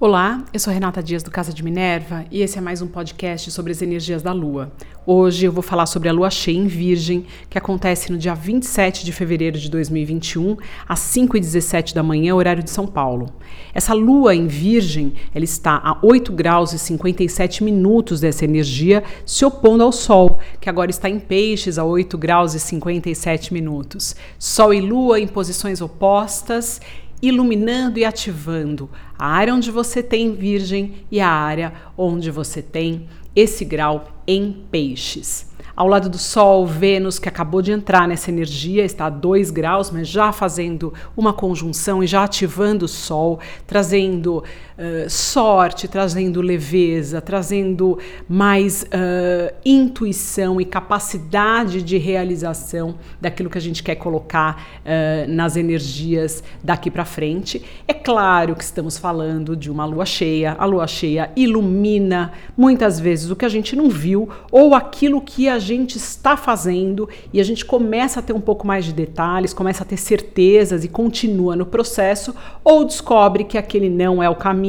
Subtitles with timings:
[0.00, 3.48] Olá, eu sou Renata Dias do Casa de Minerva e esse é mais um podcast
[3.52, 4.72] sobre as energias da Lua.
[5.06, 9.04] Hoje eu vou falar sobre a Lua cheia em Virgem, que acontece no dia 27
[9.04, 10.56] de fevereiro de 2021,
[10.88, 13.32] às 5h17 da manhã, horário de São Paulo.
[13.72, 19.44] Essa Lua em Virgem, ela está a 8 graus e 57 minutos dessa energia, se
[19.44, 24.16] opondo ao Sol, que agora está em Peixes a 8 graus e 57 minutos.
[24.40, 26.80] Sol e Lua em posições opostas
[27.28, 28.88] iluminando e ativando
[29.18, 34.64] a área onde você tem Virgem e a área onde você tem esse grau em
[34.70, 35.52] Peixes.
[35.76, 39.90] Ao lado do Sol, Vênus, que acabou de entrar nessa energia, está a 2 graus,
[39.90, 44.44] mas já fazendo uma conjunção e já ativando o Sol, trazendo
[44.78, 53.60] uh, sorte, trazendo leveza, trazendo mais uh, intuição e capacidade de realização daquilo que a
[53.60, 57.62] gente quer colocar uh, nas energias daqui para frente.
[57.86, 60.56] É claro que estamos falando de uma lua cheia.
[60.58, 65.48] A lua cheia ilumina muitas vezes o que a gente não viu ou aquilo que
[65.48, 69.54] a gente está fazendo e a gente começa a ter um pouco mais de detalhes,
[69.54, 74.34] começa a ter certezas e continua no processo, ou descobre que aquele não é o
[74.34, 74.63] caminho.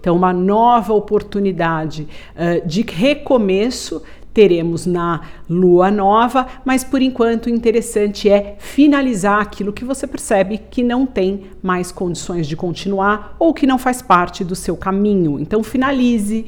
[0.00, 4.02] Então, uma nova oportunidade uh, de recomeço
[4.34, 10.58] teremos na lua nova, mas por enquanto o interessante é finalizar aquilo que você percebe
[10.58, 15.38] que não tem mais condições de continuar ou que não faz parte do seu caminho.
[15.38, 16.46] Então finalize,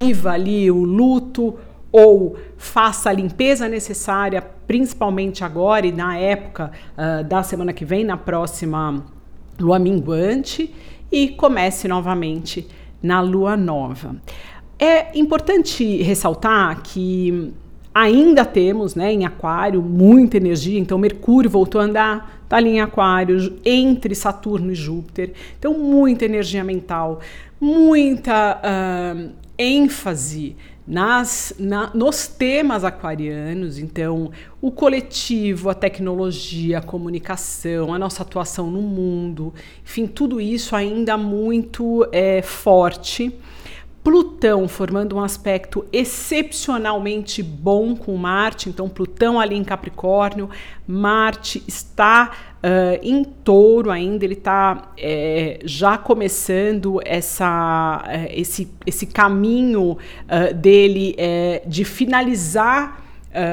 [0.00, 1.58] viva ali o luto,
[1.92, 8.02] ou faça a limpeza necessária, principalmente agora e na época uh, da semana que vem,
[8.02, 9.04] na próxima
[9.60, 10.72] lua minguante,
[11.10, 12.66] e comece novamente
[13.02, 14.16] na lua nova.
[14.78, 17.52] É importante ressaltar que
[17.94, 22.80] ainda temos né, em Aquário muita energia, então Mercúrio voltou a andar, está ali em
[22.80, 27.20] Aquário, entre Saturno e Júpiter, então muita energia mental,
[27.60, 34.30] muita uh, ênfase nas, na, nos temas aquarianos, então
[34.60, 41.16] o coletivo, a tecnologia, a comunicação, a nossa atuação no mundo, enfim, tudo isso ainda
[41.16, 43.32] muito é, forte.
[44.02, 50.50] Plutão formando um aspecto excepcionalmente bom com Marte, então Plutão ali em Capricórnio,
[50.84, 52.32] Marte está
[52.64, 60.52] uh, em Touro ainda, ele está é, já começando essa, uh, esse, esse caminho uh,
[60.54, 61.16] dele
[61.66, 63.00] de finalizar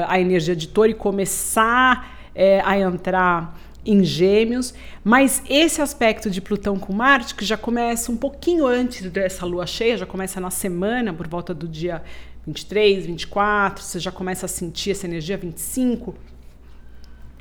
[0.08, 2.18] a energia de Touro e começar
[2.64, 8.16] a entrar em Gêmeos, mas esse aspecto de Plutão com Marte, que já começa um
[8.16, 12.02] pouquinho antes dessa lua cheia, já começa na semana, por volta do dia
[12.46, 16.14] 23, 24, você já começa a sentir essa energia 25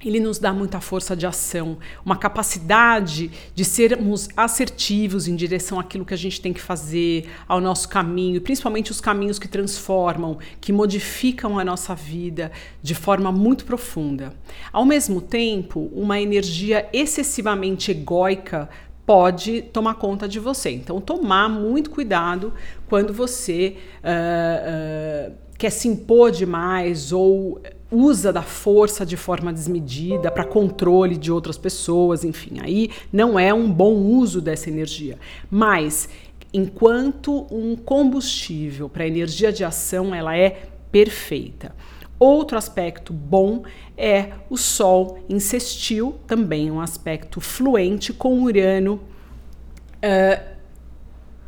[0.04, 6.06] ele nos dá muita força de ação, uma capacidade de sermos assertivos em direção àquilo
[6.06, 10.72] que a gente tem que fazer, ao nosso caminho, principalmente os caminhos que transformam, que
[10.72, 12.52] modificam a nossa vida
[12.82, 14.34] de forma muito profunda.
[14.72, 18.70] Ao mesmo tempo, uma energia excessivamente egóica
[19.06, 20.70] pode tomar conta de você.
[20.70, 22.54] Então, tomar muito cuidado
[22.88, 27.62] quando você uh, uh, quer se impor demais ou
[27.92, 33.54] usa da força de forma desmedida para controle de outras pessoas, enfim, aí não é
[33.54, 35.20] um bom uso dessa energia.
[35.52, 36.08] Mas
[36.54, 41.76] enquanto um combustível para energia de ação, ela é perfeita.
[42.18, 43.64] Outro aspecto bom
[43.98, 49.02] é o Sol em sextil, também um aspecto fluente com Urano,
[50.04, 50.42] uh,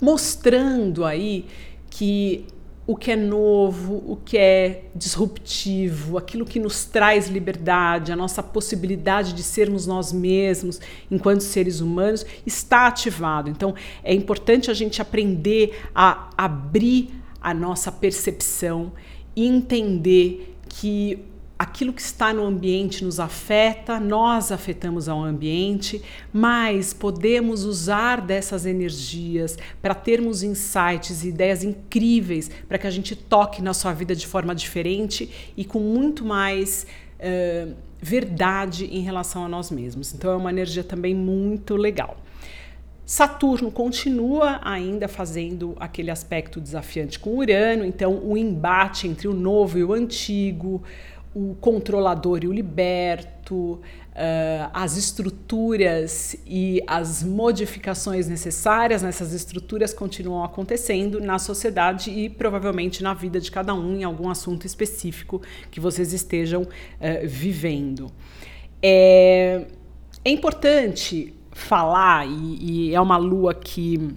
[0.01, 1.45] mostrando aí
[1.89, 2.45] que
[2.91, 8.43] o que é novo, o que é disruptivo, aquilo que nos traz liberdade, a nossa
[8.43, 10.77] possibilidade de sermos nós mesmos
[11.09, 13.49] enquanto seres humanos está ativado.
[13.49, 18.91] Então é importante a gente aprender a abrir a nossa percepção
[19.37, 21.17] e entender que
[21.61, 26.01] aquilo que está no ambiente nos afeta, nós afetamos ao ambiente,
[26.33, 33.15] mas podemos usar dessas energias para termos insights e ideias incríveis para que a gente
[33.15, 36.87] toque na sua vida de forma diferente e com muito mais
[37.19, 40.15] uh, verdade em relação a nós mesmos.
[40.15, 42.17] Então é uma energia também muito legal.
[43.05, 49.77] Saturno continua ainda fazendo aquele aspecto desafiante com Urano, então o embate entre o novo
[49.77, 50.81] e o antigo,
[51.33, 53.79] o controlador e o liberto, uh,
[54.73, 63.13] as estruturas e as modificações necessárias nessas estruturas continuam acontecendo na sociedade e provavelmente na
[63.13, 66.67] vida de cada um em algum assunto específico que vocês estejam uh,
[67.25, 68.11] vivendo.
[68.83, 69.65] É,
[70.25, 74.15] é importante falar, e, e é uma lua que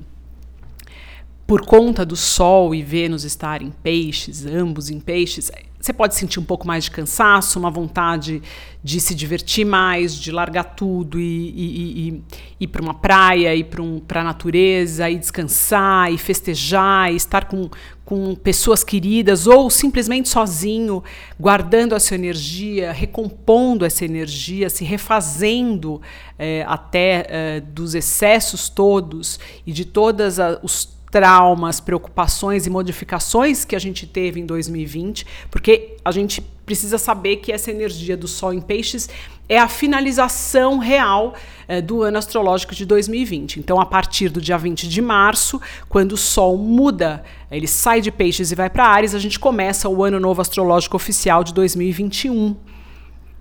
[1.47, 5.51] por conta do Sol e Vênus estar em peixes, ambos em peixes,
[5.85, 8.43] você pode sentir um pouco mais de cansaço, uma vontade
[8.83, 12.23] de se divertir mais, de largar tudo e, e, e
[12.61, 17.45] ir para uma praia, ir para um, a natureza, e descansar, e festejar, e estar
[17.45, 17.69] com,
[18.03, 21.05] com pessoas queridas, ou simplesmente sozinho,
[21.39, 26.01] guardando a sua energia, recompondo essa energia, se refazendo
[26.39, 33.77] é, até é, dos excessos todos e de todos os traumas, preocupações e modificações que
[33.77, 38.53] a gente teve em 2020, porque a gente precisa saber que essa energia do Sol
[38.53, 39.09] em Peixes
[39.49, 41.35] é a finalização real
[41.69, 43.61] é, do ano astrológico de 2020.
[43.61, 48.11] Então, a partir do dia 20 de março, quando o Sol muda, ele sai de
[48.11, 52.57] Peixes e vai para Ares, a gente começa o ano novo astrológico oficial de 2021.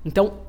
[0.06, 0.43] Então,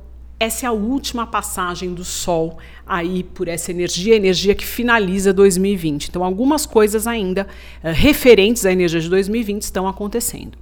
[0.45, 6.09] essa é a última passagem do Sol aí por essa energia, energia que finaliza 2020.
[6.09, 7.47] Então, algumas coisas ainda
[7.83, 10.59] uh, referentes à energia de 2020 estão acontecendo.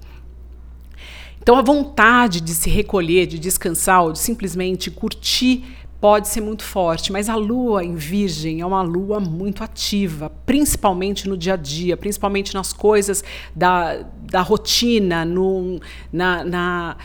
[1.40, 5.64] Então, a vontade de se recolher, de descansar ou de simplesmente curtir
[6.00, 11.28] pode ser muito forte, mas a lua em Virgem é uma lua muito ativa, principalmente
[11.28, 13.22] no dia a dia, principalmente nas coisas
[13.54, 15.78] da, da rotina, no,
[16.12, 16.96] na, na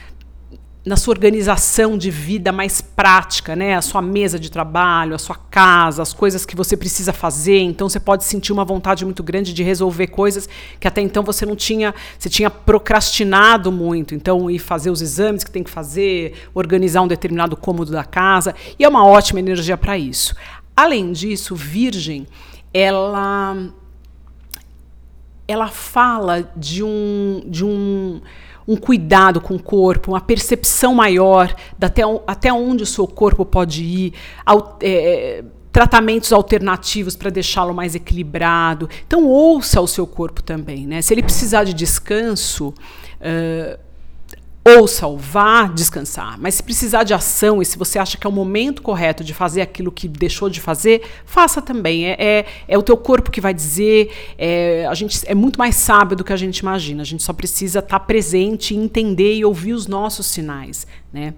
[0.87, 3.75] na sua organização de vida mais prática, né?
[3.75, 7.59] A sua mesa de trabalho, a sua casa, as coisas que você precisa fazer.
[7.59, 10.47] Então você pode sentir uma vontade muito grande de resolver coisas
[10.79, 14.15] que até então você não tinha, você tinha procrastinado muito.
[14.15, 18.55] Então ir fazer os exames que tem que fazer, organizar um determinado cômodo da casa,
[18.79, 20.33] e é uma ótima energia para isso.
[20.73, 22.25] Além disso, Virgem,
[22.73, 23.57] ela
[25.45, 28.21] ela fala de um de um
[28.67, 33.83] um cuidado com o corpo, uma percepção maior até, até onde o seu corpo pode
[33.83, 34.13] ir,
[34.45, 38.89] ao, é, tratamentos alternativos para deixá-lo mais equilibrado.
[39.05, 40.87] Então, ouça o seu corpo também.
[40.87, 41.03] Né?
[41.03, 43.79] Se ele precisar de descanso, uh,
[44.67, 46.37] ouça-o, vá descansar.
[46.39, 49.33] Mas se precisar de ação e se você acha que é o momento correto de
[49.33, 52.07] fazer aquilo que deixou de fazer, faça também.
[52.07, 54.11] É, é, é o teu corpo que vai dizer.
[54.37, 57.01] É, a gente é muito mais sábio do que a gente imagina.
[57.01, 60.85] A gente só precisa estar tá presente, entender e ouvir os nossos sinais.
[61.13, 61.33] Né?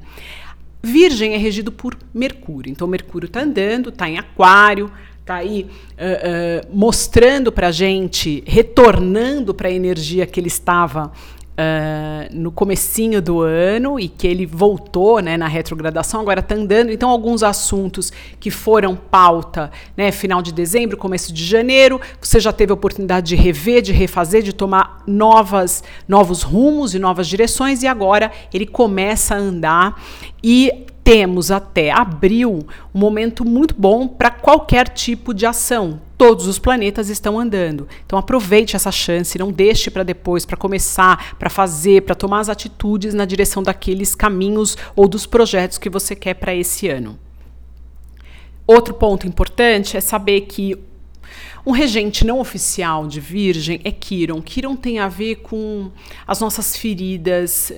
[0.81, 2.71] Virgem é regido por Mercúrio.
[2.71, 8.43] Então, Mercúrio está andando, está em Aquário, está aí uh, uh, mostrando para a gente,
[8.47, 11.11] retornando para a energia que ele estava
[11.59, 16.89] Uh, no comecinho do ano e que ele voltou né, na retrogradação, agora está andando.
[16.89, 22.53] Então, alguns assuntos que foram pauta né, final de dezembro, começo de janeiro, você já
[22.53, 27.83] teve a oportunidade de rever, de refazer, de tomar novas, novos rumos e novas direções,
[27.83, 30.01] e agora ele começa a andar
[30.41, 35.99] e temos até abril um momento muito bom para qualquer tipo de ação.
[36.15, 37.87] Todos os planetas estão andando.
[38.05, 42.49] Então aproveite essa chance, não deixe para depois, para começar, para fazer, para tomar as
[42.49, 47.17] atitudes na direção daqueles caminhos ou dos projetos que você quer para esse ano.
[48.67, 50.77] Outro ponto importante é saber que
[51.65, 54.43] um regente não oficial de Virgem é Quiron.
[54.43, 55.89] Quiron tem a ver com
[56.27, 57.73] as nossas feridas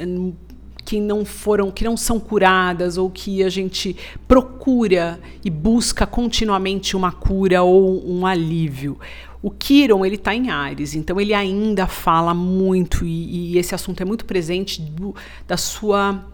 [0.91, 3.95] que não foram, que não são curadas ou que a gente
[4.27, 8.99] procura e busca continuamente uma cura ou um alívio.
[9.41, 14.01] O Kiron ele está em Ares, então ele ainda fala muito e, e esse assunto
[14.01, 15.15] é muito presente do,
[15.47, 16.25] da sua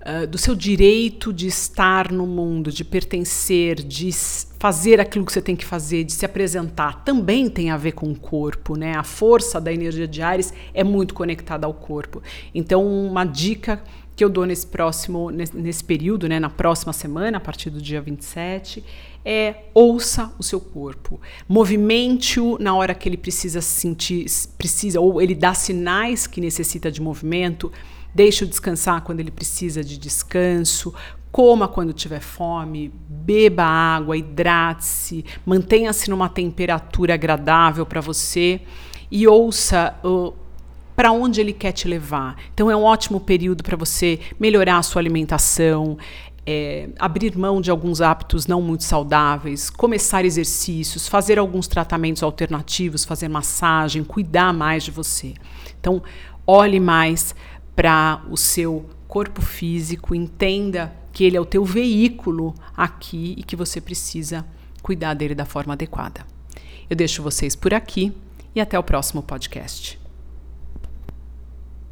[0.00, 4.10] Uh, do seu direito de estar no mundo, de pertencer, de
[4.58, 8.10] fazer aquilo que você tem que fazer, de se apresentar, também tem a ver com
[8.10, 8.94] o corpo, né?
[8.94, 12.22] A força da energia de Ares é muito conectada ao corpo.
[12.54, 13.82] Então, uma dica
[14.20, 17.80] que eu dou nesse próximo nesse, nesse período, né, na próxima semana, a partir do
[17.80, 18.84] dia 27,
[19.24, 21.18] é ouça o seu corpo.
[21.48, 24.26] Movimente-o na hora que ele precisa sentir,
[24.58, 27.72] precisa ou ele dá sinais que necessita de movimento
[28.14, 30.94] Deixe-o descansar quando ele precisa de descanso.
[31.30, 38.60] Coma quando tiver fome, beba água, hidrate-se, mantenha-se numa temperatura agradável para você
[39.10, 39.94] e ouça
[40.96, 42.36] para onde ele quer te levar.
[42.52, 45.96] Então é um ótimo período para você melhorar a sua alimentação,
[46.44, 53.04] é, abrir mão de alguns hábitos não muito saudáveis, começar exercícios, fazer alguns tratamentos alternativos,
[53.04, 55.34] fazer massagem, cuidar mais de você.
[55.78, 56.02] Então,
[56.46, 57.34] olhe mais
[57.74, 63.56] para o seu corpo físico, entenda que ele é o teu veículo aqui e que
[63.56, 64.46] você precisa
[64.82, 66.24] cuidar dele da forma adequada.
[66.88, 68.12] Eu deixo vocês por aqui
[68.54, 69.99] e até o próximo podcast.